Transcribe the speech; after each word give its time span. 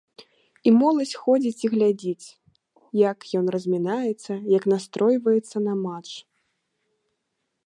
І 0.69 0.71
моладзь 0.81 1.11
ходзіць 1.25 1.63
і 1.67 1.71
глядзіць, 1.73 2.27
як 3.01 3.19
ён 3.43 3.53
размінаецца, 3.57 4.33
як 4.57 4.63
настройваецца 4.75 5.57
на 5.71 5.81
матч. 5.87 6.11